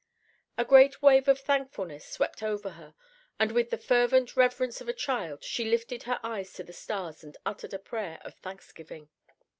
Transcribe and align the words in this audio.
A 0.57 0.65
great 0.65 1.03
wave 1.03 1.27
of 1.27 1.39
thankfulness 1.39 2.07
swept 2.07 2.41
over 2.41 2.71
her, 2.71 2.95
and 3.39 3.51
with 3.51 3.69
the 3.69 3.77
fervent 3.77 4.35
reverence 4.35 4.81
of 4.81 4.89
a 4.89 4.93
child, 4.93 5.43
she 5.43 5.65
lifted 5.69 6.01
her 6.09 6.19
eyes 6.23 6.51
to 6.53 6.63
the 6.63 6.73
stars 6.73 7.23
and 7.23 7.37
uttered 7.45 7.75
a 7.75 7.77
prayer 7.77 8.17
of 8.25 8.33
thanksgiving. 8.33 9.09